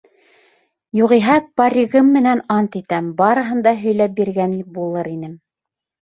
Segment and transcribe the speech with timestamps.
[0.99, 5.39] Юғиһә, паригым менән ант итәм, барыһын да һөйләп биргән булыр инем.